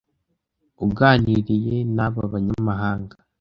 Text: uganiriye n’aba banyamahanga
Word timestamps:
uganiriye 0.85 1.75
n’aba 1.95 2.21
banyamahanga 2.31 3.15